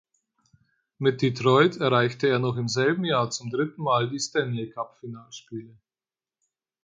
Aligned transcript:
Mit 0.97 1.21
Detroit 1.21 1.77
erreichte 1.77 2.25
er 2.27 2.39
noch 2.39 2.57
im 2.57 2.67
selben 2.67 3.05
Jahr 3.05 3.29
zum 3.29 3.51
dritten 3.51 3.83
Mal 3.83 4.09
die 4.09 4.17
Stanley-Cup-Finalspiele. 4.17 5.77